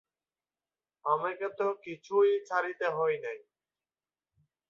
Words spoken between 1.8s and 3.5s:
কিছুই ছাড়িতে হয় নাই।